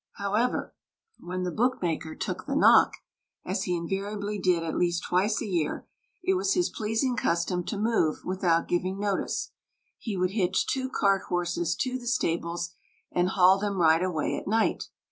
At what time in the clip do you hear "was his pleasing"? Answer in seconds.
6.33-7.15